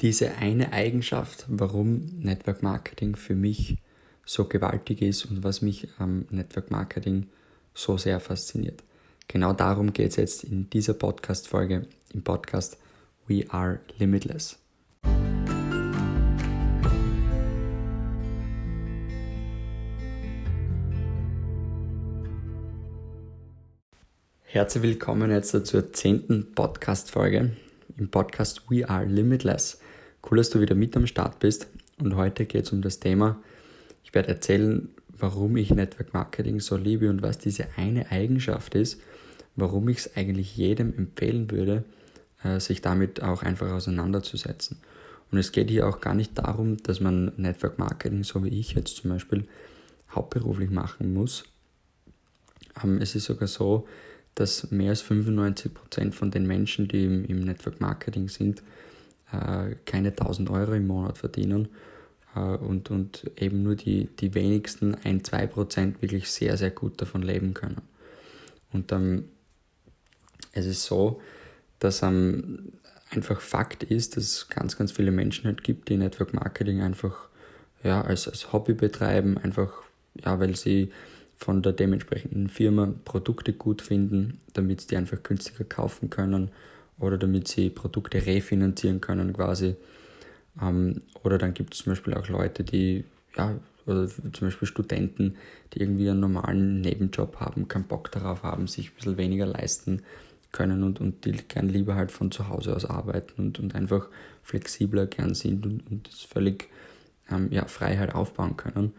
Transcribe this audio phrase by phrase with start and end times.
[0.00, 3.78] diese eine Eigenschaft, warum Network Marketing für mich
[4.24, 7.28] so gewaltig ist und was mich am Network Marketing
[7.74, 8.82] so sehr fasziniert.
[9.28, 12.76] Genau darum geht es jetzt in dieser Podcast-Folge im Podcast
[13.26, 14.58] We Are Limitless.
[24.42, 27.56] Herzlich willkommen jetzt zur zehnten Podcast-Folge
[27.96, 29.80] im Podcast We Are Limitless.
[30.30, 31.66] Cool, dass du wieder mit am Start bist
[31.98, 33.42] und heute geht es um das Thema,
[34.04, 39.00] ich werde erzählen, warum ich Network Marketing so liebe und was diese eine Eigenschaft ist,
[39.54, 41.84] warum ich es eigentlich jedem empfehlen würde,
[42.42, 44.78] äh, sich damit auch einfach auseinanderzusetzen.
[45.30, 48.74] Und es geht hier auch gar nicht darum, dass man Network Marketing, so wie ich
[48.74, 49.46] jetzt zum Beispiel,
[50.10, 51.44] hauptberuflich machen muss.
[52.82, 53.86] Ähm, es ist sogar so,
[54.34, 58.62] dass mehr als 95% von den Menschen, die im, im Network Marketing sind,
[59.32, 61.68] äh, keine 1000 Euro im Monat verdienen
[62.34, 67.00] äh, und, und eben nur die, die wenigsten, ein, zwei Prozent, wirklich sehr, sehr gut
[67.00, 67.80] davon leben können.
[68.72, 69.28] Und ähm,
[70.52, 71.20] es ist so,
[71.78, 72.72] dass ähm,
[73.10, 77.28] einfach Fakt ist, dass es ganz, ganz viele Menschen halt gibt, die Network Marketing einfach
[77.82, 79.82] ja, als, als Hobby betreiben, einfach
[80.24, 80.90] ja, weil sie
[81.36, 86.50] von der dementsprechenden Firma Produkte gut finden, damit sie die einfach günstiger kaufen können
[86.98, 89.76] oder damit sie Produkte refinanzieren können quasi.
[90.60, 93.04] Ähm, oder dann gibt es zum Beispiel auch Leute, die,
[93.36, 93.54] ja,
[93.86, 95.36] oder zum Beispiel Studenten,
[95.72, 100.02] die irgendwie einen normalen Nebenjob haben, keinen Bock darauf haben, sich ein bisschen weniger leisten
[100.52, 104.08] können und, und die gern lieber halt von zu Hause aus arbeiten und, und einfach
[104.42, 106.68] flexibler gern sind und, und das völlig
[107.30, 108.92] ähm, ja, Freiheit aufbauen können.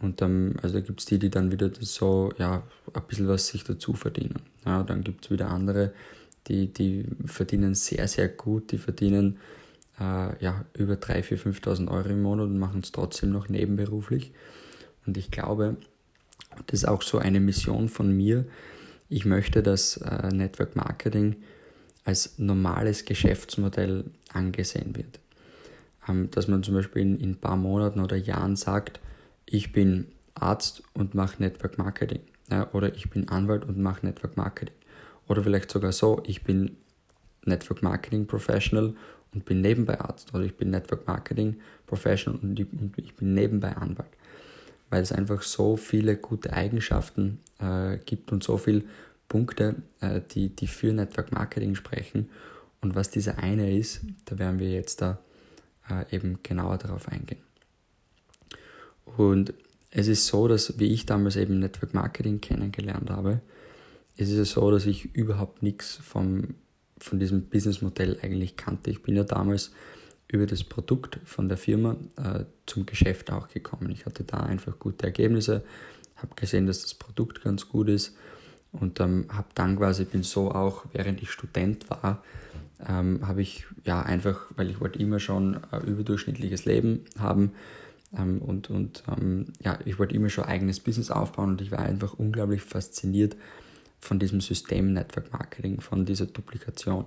[0.00, 3.48] Und dann, also da gibt es die, die dann wieder so, ja, ein bisschen was
[3.48, 4.40] sich dazu verdienen.
[4.64, 5.92] Ja, dann gibt es wieder andere,
[6.48, 9.38] die, die verdienen sehr, sehr gut, die verdienen
[9.98, 14.32] äh, ja, über 3.000, 4.000, 5.000 Euro im Monat und machen es trotzdem noch nebenberuflich.
[15.06, 15.76] Und ich glaube,
[16.66, 18.44] das ist auch so eine Mission von mir.
[19.08, 21.36] Ich möchte, dass äh, Network Marketing
[22.04, 25.20] als normales Geschäftsmodell angesehen wird.
[26.08, 29.00] Ähm, dass man zum Beispiel in, in ein paar Monaten oder Jahren sagt,
[29.46, 32.20] ich bin Arzt und mache Network Marketing.
[32.50, 34.74] Ja, oder ich bin Anwalt und mache Network Marketing.
[35.28, 36.76] Oder vielleicht sogar so, ich bin
[37.44, 38.94] Network Marketing Professional
[39.32, 40.34] und bin nebenbei Arzt.
[40.34, 42.58] Oder ich bin Network Marketing Professional und
[42.96, 44.10] ich bin nebenbei Anwalt.
[44.90, 48.82] Weil es einfach so viele gute Eigenschaften äh, gibt und so viele
[49.28, 52.30] Punkte, äh, die, die für Network Marketing sprechen.
[52.80, 55.18] Und was dieser eine ist, da werden wir jetzt da
[55.88, 57.40] äh, eben genauer darauf eingehen.
[59.16, 59.54] Und
[59.90, 63.40] es ist so, dass wie ich damals eben Network Marketing kennengelernt habe,
[64.16, 66.54] es ist ja so, dass ich überhaupt nichts vom,
[66.98, 68.90] von diesem Businessmodell eigentlich kannte.
[68.90, 69.72] Ich bin ja damals
[70.28, 73.90] über das Produkt von der Firma äh, zum Geschäft auch gekommen.
[73.90, 75.64] Ich hatte da einfach gute Ergebnisse,
[76.16, 78.16] habe gesehen, dass das Produkt ganz gut ist
[78.72, 82.22] und ähm, habe dann quasi, bin so auch, während ich Student war,
[82.88, 87.52] ähm, habe ich ja einfach, weil ich wollte immer schon ein überdurchschnittliches Leben haben,
[88.16, 91.70] ähm, und und ähm, ja, ich wollte immer schon ein eigenes Business aufbauen und ich
[91.70, 93.36] war einfach unglaublich fasziniert
[94.04, 97.06] von diesem System Network Marketing, von dieser Duplikation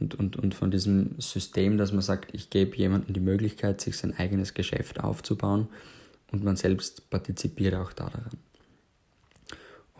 [0.00, 3.96] und, und, und von diesem System, dass man sagt, ich gebe jemandem die Möglichkeit, sich
[3.96, 5.68] sein eigenes Geschäft aufzubauen
[6.30, 8.30] und man selbst partizipiert auch daran.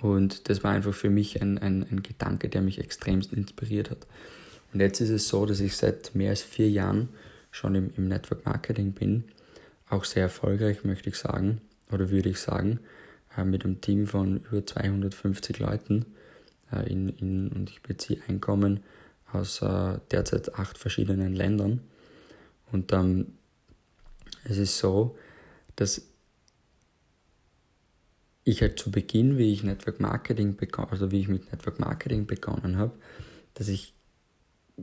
[0.01, 4.07] Und das war einfach für mich ein, ein, ein Gedanke, der mich extremst inspiriert hat.
[4.73, 7.09] Und jetzt ist es so, dass ich seit mehr als vier Jahren
[7.51, 9.25] schon im, im Network Marketing bin
[9.89, 11.61] auch sehr erfolgreich, möchte ich sagen,
[11.91, 12.81] oder würde ich sagen,
[13.43, 16.07] mit einem Team von über 250 Leuten
[16.73, 18.81] äh, in, in, und ich beziehe Einkommen
[19.33, 21.81] aus äh, derzeit acht verschiedenen Ländern.
[22.71, 23.33] Und ähm,
[24.45, 25.17] es ist so,
[25.77, 26.03] dass
[28.45, 30.57] ich halt zu Beginn, wie ich Network Marketing
[30.91, 32.93] also wie ich mit Network Marketing begonnen habe,
[33.55, 33.95] dass ich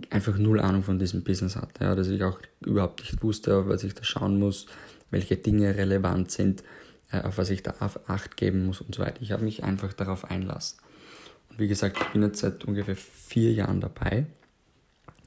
[0.10, 1.84] einfach null Ahnung von diesem Business hatte.
[1.84, 4.66] Ja, dass ich auch überhaupt nicht wusste, was ich da schauen muss,
[5.12, 6.66] welche Dinge relevant sind, äh,
[7.12, 7.76] auf was ich da
[8.08, 9.22] Acht geben muss und so weiter.
[9.22, 10.80] Ich habe mich einfach darauf einlassen.
[11.50, 14.26] Und wie gesagt, ich bin jetzt seit ungefähr vier Jahren dabei,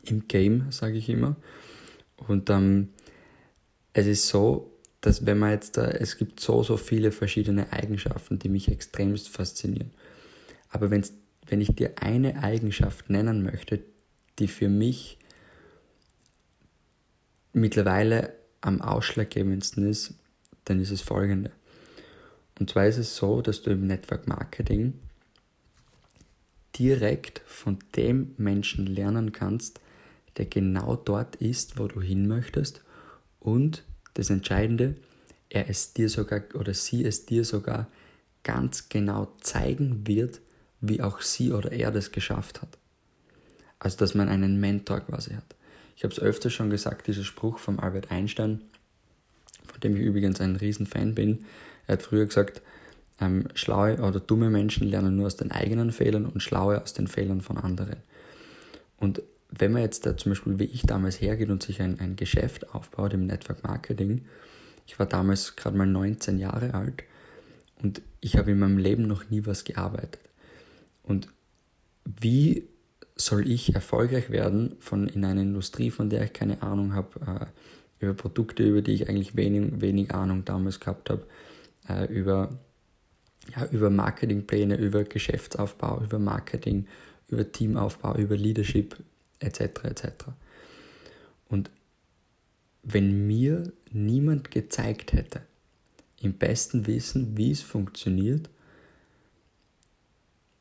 [0.05, 1.37] im Game, sage ich immer.
[2.17, 2.91] Und ähm,
[3.93, 4.71] es ist so,
[5.01, 9.29] dass wenn man jetzt da, es gibt so, so viele verschiedene Eigenschaften, die mich extremst
[9.29, 9.91] faszinieren.
[10.71, 11.13] Aber wenn's,
[11.47, 13.81] wenn ich dir eine Eigenschaft nennen möchte,
[14.39, 15.19] die für mich
[17.53, 18.33] mittlerweile
[18.63, 20.15] am ausschlaggebendsten ist,
[20.65, 21.51] dann ist es folgende.
[22.59, 24.95] Und zwar ist es so, dass du im Network Marketing
[26.77, 29.81] direkt von dem Menschen lernen kannst,
[30.37, 32.83] der genau dort ist, wo du hin möchtest
[33.41, 33.85] und
[34.15, 34.97] das Entscheidende,
[35.49, 37.89] er es dir sogar oder sie es dir sogar
[38.43, 40.41] ganz genau zeigen wird,
[40.81, 42.79] wie auch sie oder er das geschafft hat.
[43.79, 45.55] Also dass man einen Mentor quasi hat.
[45.97, 48.63] Ich habe es öfter schon gesagt, dieser Spruch von Albert Einstein,
[49.67, 51.45] von dem ich übrigens ein Riesenfan bin.
[51.87, 52.63] Er hat früher gesagt,
[53.21, 57.07] ähm, schlaue oder dumme Menschen lernen nur aus den eigenen Fehlern und schlaue aus den
[57.07, 57.97] Fehlern von anderen.
[58.99, 62.17] Und wenn man jetzt da zum Beispiel, wie ich damals hergeht und sich ein, ein
[62.17, 64.25] Geschäft aufbaut im Network Marketing,
[64.87, 67.05] ich war damals gerade mal 19 Jahre alt
[67.83, 70.21] und ich habe in meinem Leben noch nie was gearbeitet.
[71.03, 71.29] Und
[72.05, 72.65] wie
[73.17, 77.47] soll ich erfolgreich werden von in einer Industrie, von der ich keine Ahnung habe, äh,
[78.05, 81.25] über Produkte, über die ich eigentlich wenig, wenig Ahnung damals gehabt habe,
[81.89, 82.59] äh, über,
[83.55, 86.87] ja, über Marketingpläne, über Geschäftsaufbau, über Marketing,
[87.29, 88.97] über Teamaufbau, über Leadership
[89.41, 89.61] etc.
[89.85, 90.09] etc.
[91.49, 91.71] Und
[92.83, 95.43] wenn mir niemand gezeigt hätte,
[96.21, 98.49] im besten Wissen, wie es funktioniert,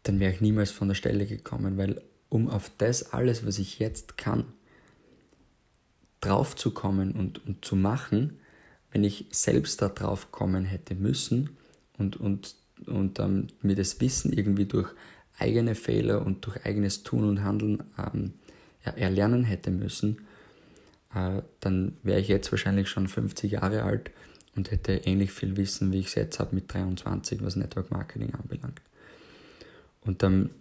[0.03, 3.79] dann wäre ich niemals von der Stelle gekommen, weil um auf das alles, was ich
[3.79, 4.45] jetzt kann,
[6.19, 8.39] draufzukommen und, und zu machen,
[8.93, 11.49] wenn ich selbst da drauf kommen hätte müssen
[11.97, 12.55] und, und,
[12.85, 14.93] und ähm, mir das Wissen irgendwie durch
[15.39, 18.33] eigene Fehler und durch eigenes Tun und Handeln ähm,
[18.85, 20.19] ja, erlernen hätte müssen,
[21.13, 24.11] äh, dann wäre ich jetzt wahrscheinlich schon 50 Jahre alt
[24.55, 28.31] und hätte ähnlich viel Wissen, wie ich es jetzt habe mit 23, was Network Marketing
[28.35, 28.79] anbelangt.
[30.01, 30.51] Und ähm,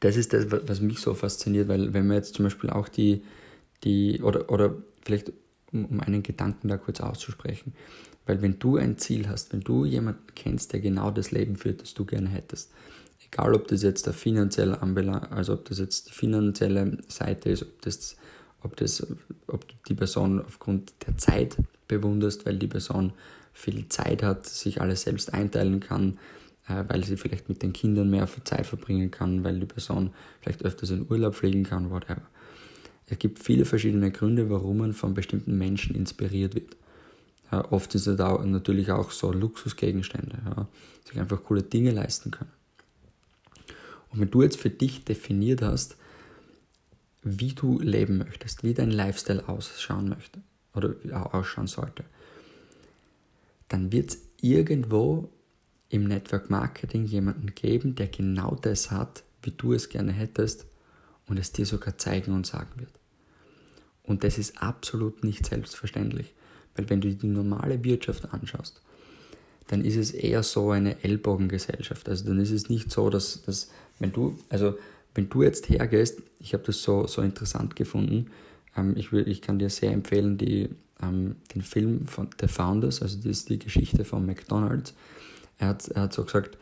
[0.00, 3.22] das ist das, was mich so fasziniert, weil wenn man jetzt zum Beispiel auch die,
[3.84, 5.32] die oder, oder vielleicht
[5.72, 7.74] um, um einen Gedanken da kurz auszusprechen,
[8.26, 11.82] weil wenn du ein Ziel hast, wenn du jemanden kennst, der genau das Leben führt,
[11.82, 12.70] das du gerne hättest,
[13.26, 17.62] egal ob das jetzt der finanzielle anbelangt, also ob das jetzt die finanzielle Seite ist,
[17.62, 18.16] ob das,
[18.62, 19.06] ob das,
[19.46, 21.56] ob du die Person aufgrund der Zeit
[21.88, 23.12] bewunderst, weil die Person
[23.52, 26.18] viel Zeit hat, sich alles selbst einteilen kann,
[26.68, 30.10] äh, weil sie vielleicht mit den Kindern mehr Zeit verbringen kann, weil die Person
[30.40, 32.22] vielleicht öfters in Urlaub fliegen kann, whatever.
[33.12, 36.78] Es gibt viele verschiedene Gründe, warum man von bestimmten Menschen inspiriert wird.
[37.50, 40.66] Ja, oft sind es da natürlich auch so Luxusgegenstände, ja,
[41.06, 42.50] sich einfach coole Dinge leisten können.
[44.08, 45.98] Und wenn du jetzt für dich definiert hast,
[47.22, 50.40] wie du leben möchtest, wie dein Lifestyle ausschauen möchte
[50.72, 50.94] oder
[51.34, 52.04] ausschauen sollte,
[53.68, 55.28] dann wird es irgendwo
[55.90, 60.64] im Network Marketing jemanden geben, der genau das hat, wie du es gerne hättest
[61.26, 63.01] und es dir sogar zeigen und sagen wird.
[64.04, 66.34] Und das ist absolut nicht selbstverständlich,
[66.76, 68.80] weil wenn du die normale Wirtschaft anschaust,
[69.68, 72.08] dann ist es eher so eine Ellbogengesellschaft.
[72.08, 74.76] Also dann ist es nicht so, dass, dass wenn du, also
[75.14, 78.26] wenn du jetzt hergehst, ich habe das so, so interessant gefunden,
[78.76, 80.70] ähm, ich, will, ich kann dir sehr empfehlen, die,
[81.00, 84.94] ähm, den Film von The Founders, also das ist die Geschichte von McDonald's,
[85.58, 86.58] er hat, er hat so gesagt,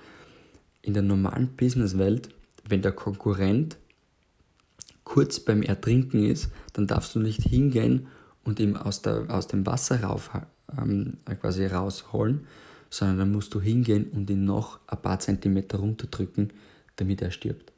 [0.83, 2.29] in der normalen Businesswelt,
[2.69, 3.77] wenn der Konkurrent
[5.11, 8.07] kurz beim Ertrinken ist, dann darfst du nicht hingehen
[8.45, 10.31] und ihn aus, der, aus dem Wasser rauf,
[10.81, 12.47] ähm, quasi rausholen,
[12.91, 16.53] sondern dann musst du hingehen und ihn noch ein paar Zentimeter runterdrücken,
[16.95, 17.73] damit er stirbt.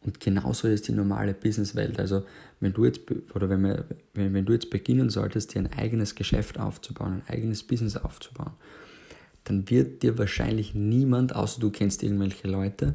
[0.00, 1.98] Und genauso ist die normale Businesswelt.
[1.98, 2.24] Also
[2.60, 3.00] wenn du jetzt
[3.34, 7.34] oder wenn, wir, wenn, wenn du jetzt beginnen solltest, dir ein eigenes Geschäft aufzubauen, ein
[7.34, 8.52] eigenes Business aufzubauen,
[9.42, 12.94] dann wird dir wahrscheinlich niemand, außer du kennst irgendwelche Leute,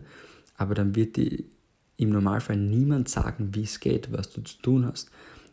[0.56, 1.44] aber dann wird dir
[1.98, 5.10] im Normalfall niemand sagen, wie es geht, was du zu tun hast,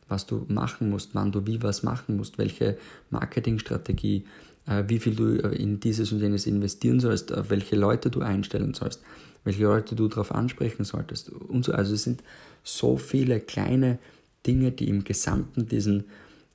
[0.08, 2.78] was du machen musst, wann du wie was machen musst, welche
[3.10, 4.24] Marketingstrategie,
[4.66, 8.74] äh, wie viel du in dieses und jenes investieren sollst, auf welche Leute du einstellen
[8.74, 9.02] sollst,
[9.44, 11.72] welche Leute du darauf ansprechen solltest und so.
[11.72, 12.22] Also es sind
[12.64, 13.98] so viele kleine
[14.46, 16.04] Dinge, die im Gesamten diesen,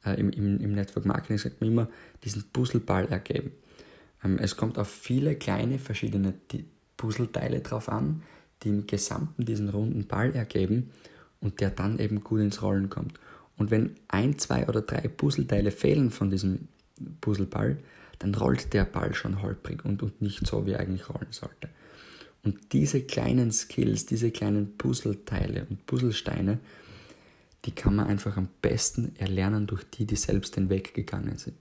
[0.04, 1.88] äh, im, im, im Network Marketing sagt man immer,
[2.24, 3.52] diesen Puzzleball ergeben.
[4.24, 6.34] Ähm, es kommt auf viele kleine verschiedene
[6.98, 8.24] Puzzleteile drauf an,
[8.66, 10.92] die im Gesamten diesen runden Ball ergeben
[11.40, 13.20] und der dann eben gut ins Rollen kommt.
[13.58, 16.68] Und wenn ein, zwei oder drei Puzzleteile fehlen von diesem
[17.22, 17.78] Puzzleball,
[18.20, 21.70] dann rollt der Ball schon holprig und, und nicht so, wie er eigentlich rollen sollte.
[22.44, 26.60] Und diese kleinen Skills, diese kleinen Puzzleteile und Puzzlesteine,
[27.66, 31.58] die kann man einfach am besten erlernen durch die, die selbst den Weg gegangen sind.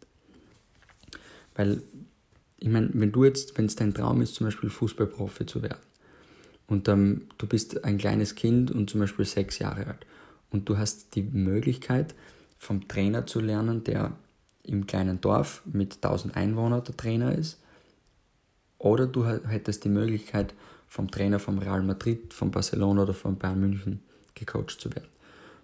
[1.55, 1.83] Weil
[2.59, 5.81] ich meine, wenn du jetzt, wenn es dein Traum ist, zum Beispiel Fußballprofi zu werden,
[6.67, 10.07] und ähm, du bist ein kleines Kind und zum Beispiel sechs Jahre alt,
[10.51, 12.15] und du hast die Möglichkeit,
[12.59, 14.17] vom Trainer zu lernen, der
[14.63, 17.61] im kleinen Dorf mit 1000 Einwohnern der Trainer ist,
[18.79, 20.55] oder du hättest die Möglichkeit,
[20.87, 24.01] vom Trainer vom Real Madrid, von Barcelona oder von Bayern München
[24.35, 25.09] gecoacht zu werden.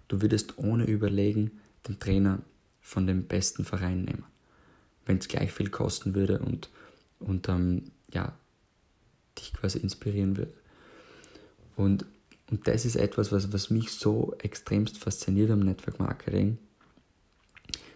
[0.07, 1.51] du würdest ohne Überlegen
[1.87, 2.39] den Trainer
[2.81, 4.25] von dem besten Verein nehmen,
[5.05, 6.69] wenn es gleich viel kosten würde und,
[7.19, 8.33] und ähm, ja,
[9.37, 10.53] dich quasi inspirieren würde.
[11.75, 12.05] Und,
[12.49, 16.57] und das ist etwas, was, was mich so extremst fasziniert am Network Marketing.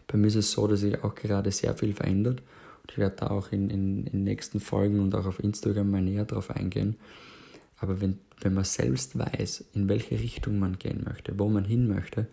[0.08, 2.42] Bei mir ist es so, dass sich auch gerade sehr viel verändert.
[2.82, 6.02] Und ich werde da auch in, in, in nächsten Folgen und auch auf Instagram mal
[6.02, 6.96] näher drauf eingehen.
[7.78, 11.88] Aber wenn, wenn man selbst weiß, in welche Richtung man gehen möchte, wo man hin
[11.88, 12.28] möchte,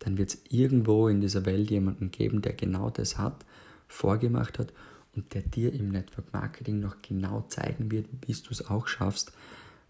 [0.00, 3.44] dann wird es irgendwo in dieser Welt jemanden geben, der genau das hat,
[3.88, 4.72] vorgemacht hat
[5.16, 9.32] und der dir im Network Marketing noch genau zeigen wird, wie du es auch schaffst,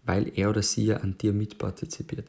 [0.05, 2.27] weil er oder sie ja an dir mitpartizipiert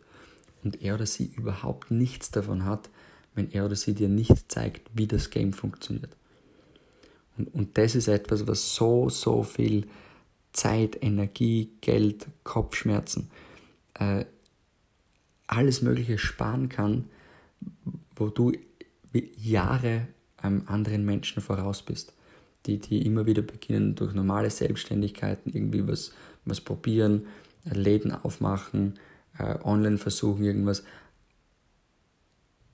[0.65, 2.91] und er oder sie überhaupt nichts davon hat,
[3.35, 6.17] wenn er oder sie dir nicht zeigt, wie das Game funktioniert.
[7.37, 9.87] Und, und das ist etwas, was so, so viel
[10.53, 13.31] Zeit, Energie, Geld, Kopfschmerzen,
[13.95, 14.25] äh,
[15.47, 17.05] alles Mögliche sparen kann,
[18.17, 18.53] wo du
[19.37, 20.09] Jahre
[20.43, 22.13] ähm, anderen Menschen voraus bist,
[22.67, 26.13] die, die immer wieder beginnen, durch normale Selbstständigkeiten irgendwie was,
[26.45, 27.27] was probieren,
[27.71, 28.99] Läden aufmachen,
[29.39, 30.85] äh, online versuchen, irgendwas.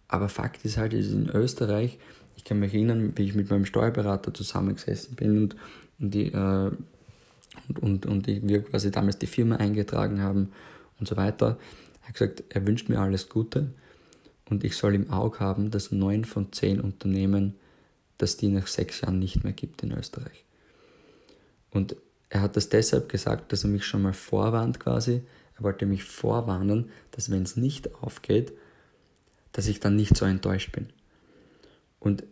[0.09, 1.99] Aber Fakt ist halt, ist in Österreich,
[2.37, 5.57] ich kann mich erinnern, wie ich mit meinem Steuerberater zusammengesessen bin und,
[5.99, 6.71] und, die, äh,
[7.69, 10.53] und, und, und wir quasi damals die Firma eingetragen haben
[10.99, 11.59] und so weiter.
[12.03, 13.73] Er hat gesagt, er wünscht mir alles Gute
[14.51, 17.55] und ich soll im Auge haben, dass neun von zehn Unternehmen,
[18.19, 20.45] dass die nach sechs Jahren nicht mehr gibt in Österreich.
[21.71, 21.97] Und
[22.33, 25.21] er hat das deshalb gesagt, dass er mich schon mal vorwarnt quasi.
[25.59, 28.55] Er wollte mich vorwarnen, dass wenn es nicht aufgeht,
[29.53, 30.87] dass ich dann nicht so enttäuscht bin.
[32.01, 32.25] Und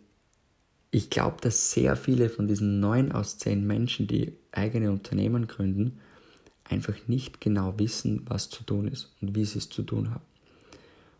[0.89, 5.99] ich glaube, dass sehr viele von diesen neun aus zehn Menschen, die eigene Unternehmen gründen,
[6.63, 10.25] einfach nicht genau wissen, was zu tun ist und wie sie es zu tun haben.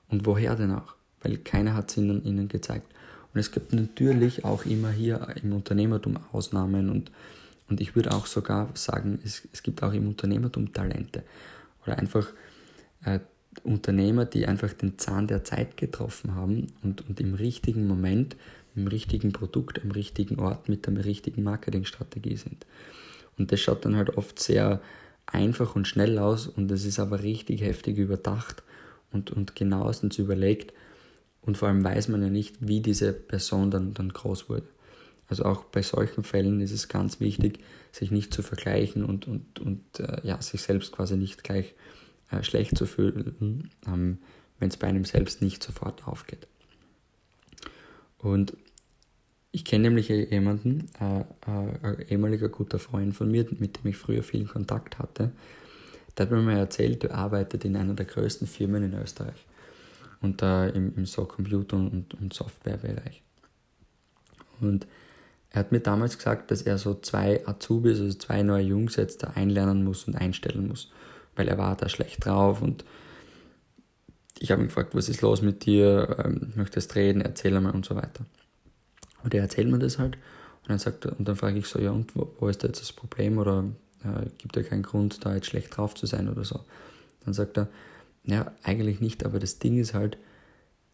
[0.09, 0.95] Und woher denn auch?
[1.21, 2.91] Weil keiner hat es ihnen, ihnen gezeigt.
[3.31, 7.11] Und es gibt natürlich auch immer hier im Unternehmertum Ausnahmen und,
[7.71, 11.23] und ich würde auch sogar sagen, es, es gibt auch im Unternehmertum Talente.
[11.83, 12.27] Oder einfach
[13.05, 13.21] äh,
[13.63, 18.35] Unternehmer, die einfach den Zahn der Zeit getroffen haben und, und im richtigen Moment,
[18.75, 22.65] im richtigen Produkt, am richtigen Ort mit der richtigen Marketingstrategie sind.
[23.37, 24.81] Und das schaut dann halt oft sehr
[25.25, 28.63] einfach und schnell aus und es ist aber richtig heftig überdacht
[29.13, 30.73] und, und genauestens überlegt.
[31.41, 34.67] Und vor allem weiß man ja nicht, wie diese Person dann, dann groß wurde.
[35.31, 37.61] Also auch bei solchen Fällen ist es ganz wichtig,
[37.93, 41.73] sich nicht zu vergleichen und, und, und äh, ja, sich selbst quasi nicht gleich
[42.31, 44.17] äh, schlecht zu fühlen, ähm,
[44.59, 46.47] wenn es bei einem selbst nicht sofort aufgeht.
[48.17, 48.57] Und
[49.53, 53.95] ich kenne nämlich jemanden, äh, äh, ein ehemaliger guter Freund von mir, mit dem ich
[53.95, 55.31] früher viel Kontakt hatte,
[56.17, 59.45] der hat mir mal erzählt, er arbeitet in einer der größten Firmen in Österreich
[60.19, 63.23] und da im, im so Computer- und, und Softwarebereich.
[64.59, 64.85] Und
[65.51, 69.23] er hat mir damals gesagt, dass er so zwei Azubis, also zwei neue Jungs jetzt
[69.23, 70.91] da einlernen muss und einstellen muss
[71.35, 72.85] weil er war da schlecht drauf und
[74.39, 77.85] ich habe ihn gefragt, was ist los mit dir, ähm, möchtest reden, erzähl mal und
[77.85, 78.25] so weiter.
[79.23, 80.15] Und er erzählt mir das halt
[80.63, 82.81] und dann sagt und dann frage ich so, ja und wo, wo ist da jetzt
[82.81, 83.65] das Problem oder
[84.03, 86.59] äh, gibt er keinen Grund, da jetzt schlecht drauf zu sein oder so.
[87.23, 87.67] Dann sagt er,
[88.23, 90.17] ja, eigentlich nicht, aber das Ding ist halt,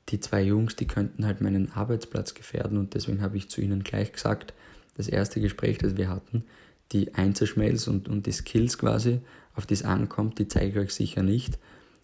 [0.09, 3.83] die zwei Jungs, die könnten halt meinen Arbeitsplatz gefährden und deswegen habe ich zu ihnen
[3.83, 4.53] gleich gesagt,
[4.95, 6.43] das erste Gespräch, das wir hatten,
[6.91, 9.19] die Einzelschmelz und, und die Skills quasi,
[9.53, 11.59] auf die es ankommt, die zeige ich euch sicher nicht,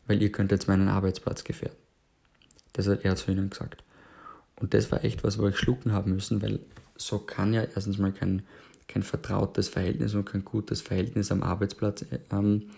[0.07, 1.77] weil ihr könnt jetzt meinen Arbeitsplatz gefährden.
[2.74, 3.83] Das hat er zu ihnen gesagt.
[4.55, 6.60] Und das war echt was, wo ich schlucken haben müssen, weil
[6.98, 8.43] so kann ja erstens mal kein,
[8.88, 12.69] kein vertrautes Verhältnis und kein gutes Verhältnis am Arbeitsplatz ähm,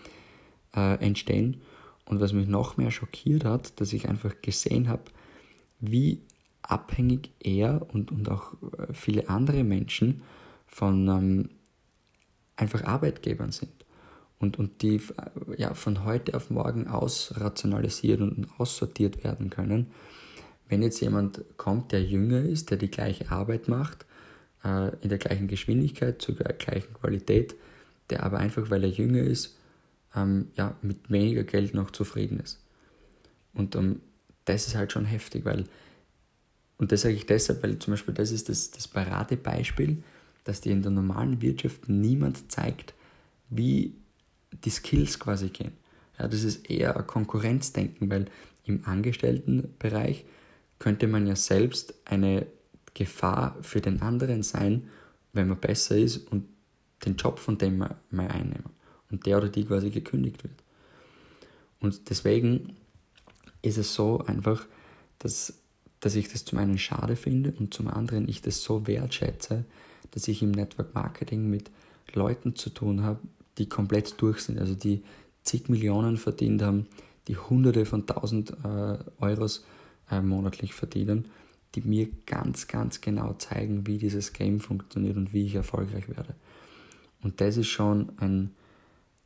[0.74, 1.60] äh, entstehen.
[2.06, 5.04] Und was mich noch mehr schockiert hat, dass ich einfach gesehen habe,
[5.80, 6.22] wie
[6.62, 10.22] abhängig er und, und auch äh, viele andere Menschen
[10.66, 11.50] von ähm,
[12.56, 13.70] einfach Arbeitgebern sind
[14.38, 15.00] und, und die
[15.56, 19.92] ja, von heute auf morgen ausrationalisiert und aussortiert werden können.
[20.68, 24.04] Wenn jetzt jemand kommt, der jünger ist, der die gleiche Arbeit macht,
[24.64, 27.54] äh, in der gleichen Geschwindigkeit, zur gleichen Qualität,
[28.10, 29.55] der aber einfach, weil er jünger ist,
[30.14, 32.60] ähm, ja, mit weniger Geld noch zufrieden ist.
[33.52, 34.00] Und ähm,
[34.44, 35.64] das ist halt schon heftig, weil,
[36.78, 40.02] und das sage ich deshalb, weil zum Beispiel das ist das, das Paradebeispiel,
[40.44, 42.94] dass dir in der normalen Wirtschaft niemand zeigt,
[43.48, 43.94] wie
[44.64, 45.72] die Skills quasi gehen.
[46.18, 48.26] Ja, das ist eher ein Konkurrenzdenken, weil
[48.64, 50.24] im Angestelltenbereich
[50.78, 52.46] könnte man ja selbst eine
[52.94, 54.88] Gefahr für den anderen sein,
[55.32, 56.48] wenn man besser ist und
[57.04, 58.76] den Job von dem mal einnehmen
[59.10, 60.54] und der oder die quasi gekündigt wird.
[61.80, 62.76] Und deswegen
[63.62, 64.64] ist es so einfach,
[65.18, 65.54] dass,
[66.00, 69.64] dass ich das zum einen schade finde und zum anderen ich das so wertschätze,
[70.12, 71.70] dass ich im Network Marketing mit
[72.12, 73.20] Leuten zu tun habe,
[73.58, 75.02] die komplett durch sind, also die
[75.42, 76.86] zig Millionen verdient haben,
[77.28, 79.64] die Hunderte von tausend äh, Euros
[80.10, 81.26] äh, monatlich verdienen,
[81.74, 86.34] die mir ganz, ganz genau zeigen, wie dieses Game funktioniert und wie ich erfolgreich werde.
[87.22, 88.52] Und das ist schon ein,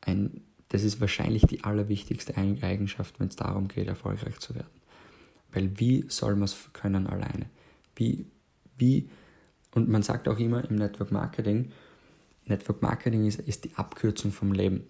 [0.02, 4.70] ein das ist wahrscheinlich die allerwichtigste Eigenschaft, wenn es darum geht, erfolgreich zu werden.
[5.52, 7.46] Weil wie soll man es können alleine?
[7.96, 8.24] Wie,
[8.78, 9.10] wie,
[9.74, 11.72] und man sagt auch immer im Network Marketing,
[12.46, 14.84] Network Marketing ist, ist die Abkürzung vom Leben.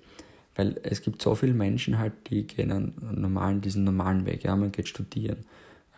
[0.55, 4.45] Weil es gibt so viele Menschen halt, die gehen einen normalen, diesen normalen Weg.
[4.45, 5.47] Ja, man geht studieren.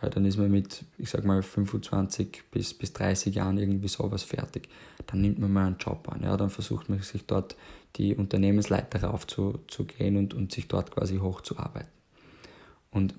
[0.09, 4.69] Dann ist man mit, ich sag mal, 25 bis, bis 30 Jahren irgendwie sowas fertig.
[5.07, 6.23] Dann nimmt man mal einen Job an.
[6.23, 7.55] Ja, dann versucht man sich dort
[7.95, 11.91] die Unternehmensleiter raufzugehen und, und sich dort quasi hochzuarbeiten.
[12.91, 13.15] Und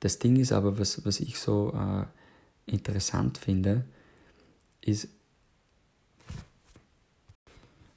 [0.00, 2.04] das Ding ist aber, was, was ich so äh,
[2.70, 3.84] interessant finde,
[4.80, 5.08] ist,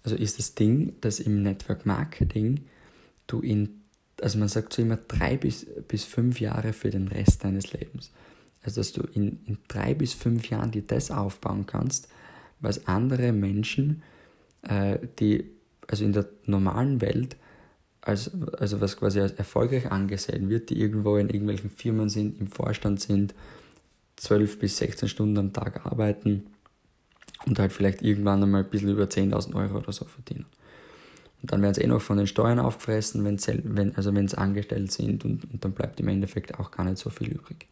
[0.03, 2.65] also ist das Ding, dass im Network Marketing
[3.27, 3.80] du in,
[4.21, 8.11] also man sagt so immer drei bis, bis fünf Jahre für den Rest deines Lebens.
[8.63, 12.07] Also dass du in, in drei bis fünf Jahren dir das aufbauen kannst,
[12.59, 14.03] was andere Menschen,
[14.61, 15.45] äh, die
[15.87, 17.35] also in der normalen Welt,
[18.01, 22.47] als, also was quasi als erfolgreich angesehen wird, die irgendwo in irgendwelchen Firmen sind, im
[22.47, 23.33] Vorstand sind,
[24.17, 26.47] 12 bis 16 Stunden am Tag arbeiten
[27.45, 30.45] und halt vielleicht irgendwann einmal ein bisschen über 10.000 Euro oder so verdienen.
[31.41, 33.39] Und dann werden sie eh noch von den Steuern aufgefressen, wenn,
[33.75, 36.97] wenn, also wenn sie angestellt sind und, und dann bleibt im Endeffekt auch gar nicht
[36.97, 37.67] so viel übrig.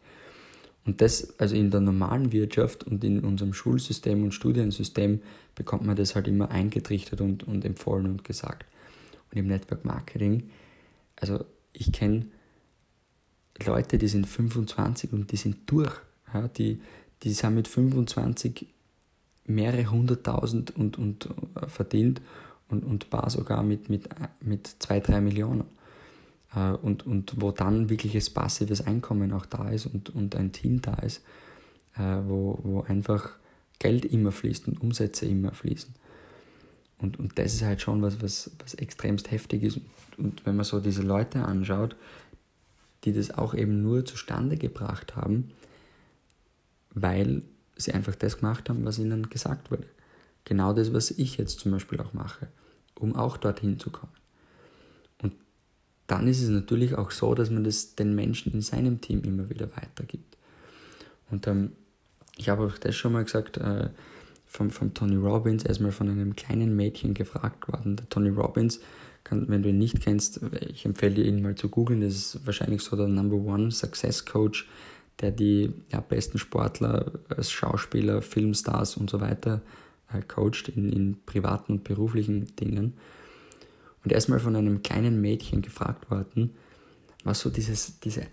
[0.84, 5.20] Und das, also in der normalen Wirtschaft und in unserem Schulsystem und Studiensystem
[5.54, 8.66] bekommt man das halt immer eingetrichtert und, und empfohlen und gesagt.
[9.30, 10.50] Und im Network Marketing,
[11.16, 12.26] also ich kenne
[13.64, 15.92] Leute, die sind 25 und die sind durch.
[16.32, 16.80] Ja, die,
[17.22, 18.66] die haben mit 25
[19.46, 22.20] mehrere hunderttausend und, und äh, verdient
[22.70, 24.08] und, und Bar sogar mit, mit,
[24.40, 25.64] mit zwei, drei Millionen.
[26.54, 30.80] Äh, und, und wo dann wirkliches passives Einkommen auch da ist und, und ein Team
[30.82, 31.22] da ist,
[31.96, 33.30] äh, wo, wo einfach
[33.78, 35.94] Geld immer fließt und Umsätze immer fließen.
[36.98, 39.80] Und, und das ist halt schon was, was, was extremst heftig ist.
[40.18, 41.96] Und wenn man so diese Leute anschaut,
[43.04, 45.50] die das auch eben nur zustande gebracht haben,
[46.92, 47.42] weil
[47.76, 49.86] sie einfach das gemacht haben, was ihnen gesagt wurde.
[50.44, 52.48] Genau das, was ich jetzt zum Beispiel auch mache,
[53.00, 54.12] um auch dorthin zu kommen.
[55.22, 55.34] Und
[56.06, 59.50] dann ist es natürlich auch so, dass man das den Menschen in seinem Team immer
[59.50, 60.36] wieder weitergibt.
[61.30, 61.72] Und ähm,
[62.36, 63.88] ich habe auch das schon mal gesagt, äh,
[64.46, 67.96] vom, vom Tony Robbins, erstmal von einem kleinen Mädchen gefragt worden.
[67.96, 68.80] Der Tony Robbins,
[69.22, 72.46] kann, wenn du ihn nicht kennst, ich empfehle dir ihn mal zu googeln, das ist
[72.46, 74.66] wahrscheinlich so der Number One Success Coach
[75.20, 79.60] der die ja, besten Sportler als Schauspieler, Filmstars und so weiter
[80.12, 82.94] äh, coacht in, in privaten und beruflichen Dingen.
[84.04, 86.54] Und er ist mal von einem kleinen Mädchen gefragt worden,
[87.24, 88.26] was so dieses, diese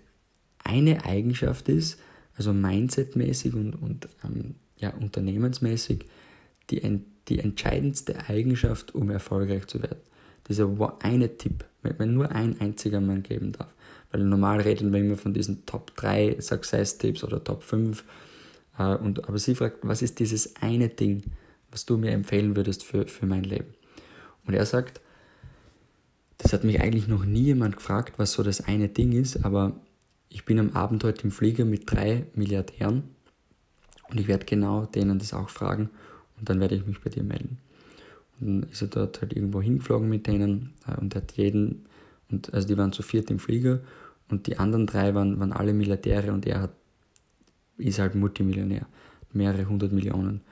[0.64, 1.98] eine Eigenschaft ist,
[2.36, 6.04] also mindsetmäßig und, und ähm, ja, unternehmensmäßig,
[6.70, 10.00] die, die entscheidendste Eigenschaft, um erfolgreich zu werden.
[10.48, 10.68] Dieser
[11.02, 13.74] eine Tipp, wenn man nur ein einziger Mann geben darf.
[14.10, 18.04] Weil normal reden wir immer von diesen Top 3 Success-Tipps oder Top 5.
[18.78, 21.22] Äh, und, aber sie fragt, was ist dieses eine Ding,
[21.70, 23.74] was du mir empfehlen würdest für, für mein Leben?
[24.46, 25.00] Und er sagt,
[26.38, 29.78] das hat mich eigentlich noch nie jemand gefragt, was so das eine Ding ist, aber
[30.30, 33.02] ich bin am Abend heute im Flieger mit drei Milliardären
[34.10, 35.90] und ich werde genau denen das auch fragen
[36.38, 37.58] und dann werde ich mich bei dir melden.
[38.40, 41.86] Und dann ist er dort halt irgendwo hingeflogen mit denen äh, und hat jeden
[42.30, 43.80] und also die waren zu viert im Flieger
[44.28, 46.72] und die anderen drei waren, waren alle Milliardäre und er hat,
[47.78, 48.86] ist halt Multimillionär,
[49.32, 50.42] mehrere hundert Millionen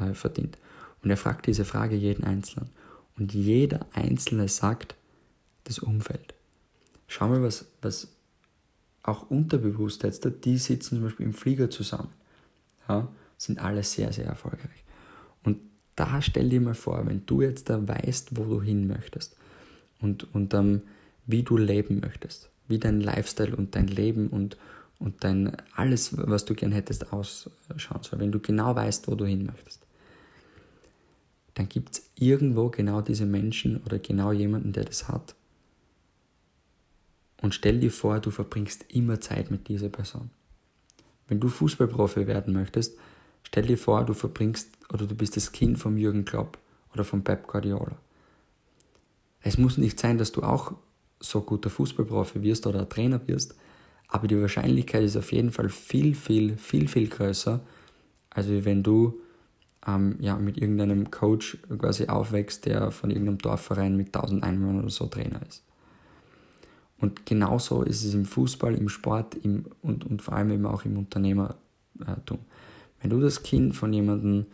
[0.00, 0.58] äh, verdient.
[1.02, 2.70] Und er fragt diese Frage jeden Einzelnen.
[3.18, 4.94] Und jeder Einzelne sagt,
[5.64, 6.34] das Umfeld.
[7.06, 8.08] Schau mal, was, was
[9.02, 12.10] auch unterbewusst jetzt, die sitzen zum Beispiel im Flieger zusammen,
[12.88, 14.84] ja, sind alle sehr, sehr erfolgreich.
[15.42, 15.58] Und
[15.96, 19.36] da stell dir mal vor, wenn du jetzt da weißt, wo du hin möchtest
[20.00, 20.82] und, und ähm,
[21.26, 24.56] wie du leben möchtest, wie dein Lifestyle und dein Leben und,
[24.98, 28.20] und dein alles, was du gern hättest, ausschauen soll.
[28.20, 29.81] Wenn du genau weißt, wo du hin möchtest,
[31.54, 35.34] dann gibt es irgendwo genau diese Menschen oder genau jemanden, der das hat.
[37.40, 40.30] Und stell dir vor, du verbringst immer Zeit mit dieser Person.
[41.28, 42.96] Wenn du Fußballprofi werden möchtest,
[43.42, 46.58] stell dir vor, du verbringst oder du bist das Kind von Jürgen Klopp
[46.94, 47.96] oder von Pep Guardiola.
[49.40, 50.72] Es muss nicht sein, dass du auch
[51.18, 53.56] so guter Fußballprofi wirst oder Trainer wirst,
[54.08, 57.60] aber die Wahrscheinlichkeit ist auf jeden Fall viel, viel, viel, viel größer,
[58.30, 59.20] als wenn du
[59.86, 64.90] ähm, ja, mit irgendeinem Coach quasi aufwächst, der von irgendeinem Dorfverein mit 1000 Einwohnern oder
[64.90, 65.64] so Trainer ist.
[66.98, 70.84] Und genauso ist es im Fußball, im Sport im, und, und vor allem eben auch
[70.84, 72.38] im Unternehmertum.
[73.00, 74.46] Wenn du das Kind von jemandem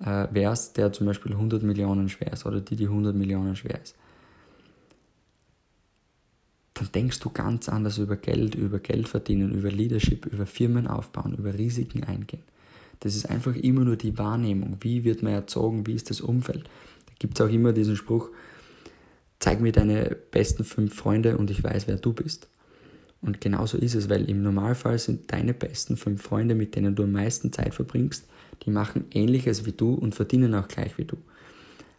[0.00, 3.80] äh, wärst, der zum Beispiel 100 Millionen schwer ist oder die, die 100 Millionen schwer
[3.82, 3.96] ist,
[6.74, 11.34] dann denkst du ganz anders über Geld, über Geld verdienen, über Leadership, über Firmen aufbauen,
[11.34, 12.42] über Risiken eingehen.
[13.00, 14.78] Das ist einfach immer nur die Wahrnehmung.
[14.80, 15.86] Wie wird man erzogen?
[15.86, 16.64] Wie ist das Umfeld?
[17.06, 18.30] Da gibt es auch immer diesen Spruch,
[19.38, 22.48] zeig mir deine besten fünf Freunde und ich weiß, wer du bist.
[23.20, 27.04] Und genauso ist es, weil im Normalfall sind deine besten fünf Freunde, mit denen du
[27.04, 28.26] am meisten Zeit verbringst,
[28.64, 31.16] die machen ähnliches wie du und verdienen auch gleich wie du.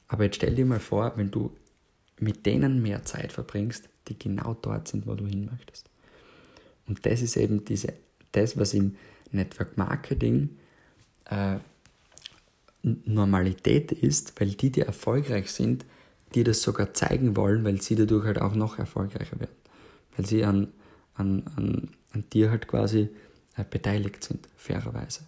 [0.07, 1.51] Aber jetzt stell dir mal vor, wenn du
[2.19, 5.89] mit denen mehr Zeit verbringst, die genau dort sind, wo du hin möchtest.
[6.87, 7.93] Und das ist eben diese,
[8.31, 8.95] das, was im
[9.31, 10.49] Network Marketing
[11.29, 11.57] äh,
[12.81, 15.85] Normalität ist, weil die, die erfolgreich sind,
[16.35, 19.55] die das sogar zeigen wollen, weil sie dadurch halt auch noch erfolgreicher werden.
[20.15, 20.69] Weil sie an,
[21.15, 23.09] an, an, an dir halt quasi
[23.55, 25.21] äh, beteiligt sind, fairerweise.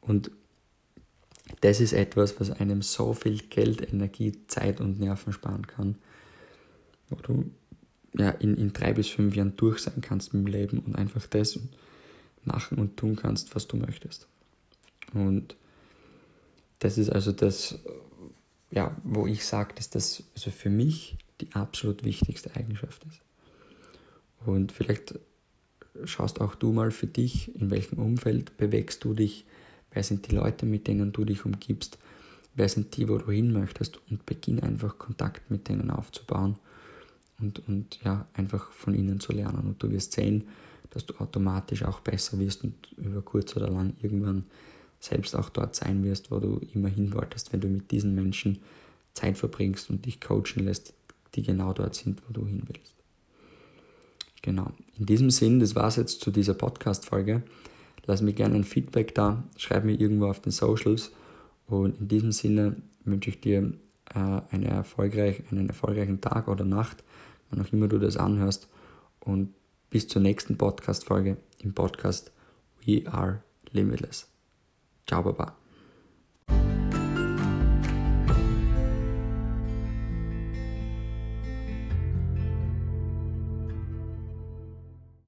[0.00, 0.30] Und
[1.60, 5.96] das ist etwas, was einem so viel Geld, Energie, Zeit und Nerven sparen kann,
[7.08, 7.50] wo du
[8.14, 11.58] ja, in, in drei bis fünf Jahren durch sein kannst dem Leben und einfach das
[12.44, 14.28] machen und tun kannst, was du möchtest.
[15.14, 15.56] Und
[16.78, 17.78] das ist also das,
[18.70, 23.20] ja, wo ich sage, dass das also für mich die absolut wichtigste Eigenschaft ist.
[24.44, 25.18] Und vielleicht
[26.04, 29.44] schaust auch du mal für dich, in welchem Umfeld bewegst du dich,
[29.92, 31.98] wer sind die Leute, mit denen du dich umgibst,
[32.54, 36.56] wer sind die, wo du hin möchtest und beginn einfach Kontakt mit denen aufzubauen
[37.40, 39.66] und, und ja, einfach von ihnen zu lernen.
[39.66, 40.48] Und du wirst sehen,
[40.90, 44.44] dass du automatisch auch besser wirst und über kurz oder lang irgendwann
[45.00, 48.58] selbst auch dort sein wirst, wo du immer hin wolltest, wenn du mit diesen Menschen
[49.14, 50.94] Zeit verbringst und dich coachen lässt,
[51.34, 52.94] die genau dort sind, wo du hin willst.
[54.42, 54.72] Genau.
[54.98, 57.42] In diesem Sinn, das war es jetzt zu dieser Podcast-Folge.
[58.06, 61.12] Lass mir gerne ein Feedback da, schreib mir irgendwo auf den Socials
[61.66, 63.74] und in diesem Sinne wünsche ich dir
[64.14, 67.04] äh, eine erfolgreich, einen erfolgreichen Tag oder Nacht,
[67.50, 68.68] wann auch immer du das anhörst
[69.20, 69.52] und
[69.90, 72.32] bis zur nächsten Podcast-Folge im Podcast
[72.84, 74.37] We Are Limitless.
[75.08, 75.67] 加爸爸。